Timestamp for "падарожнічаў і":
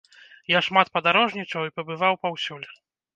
0.95-1.73